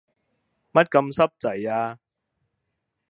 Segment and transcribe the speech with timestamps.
[0.71, 1.99] 乜咁濕滯呀？